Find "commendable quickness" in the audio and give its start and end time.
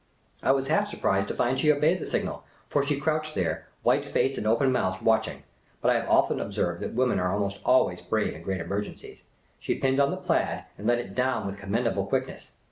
11.59-12.49